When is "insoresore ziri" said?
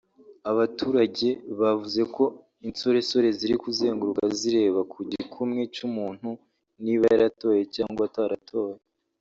2.67-3.55